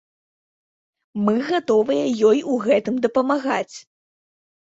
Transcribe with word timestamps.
Мы 1.25 1.35
гатовыя 1.49 2.05
ёй 2.29 2.39
у 2.53 2.57
гэтым 2.65 2.95
дапамагаць. 3.05 3.75